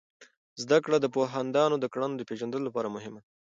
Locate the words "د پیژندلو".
2.17-2.67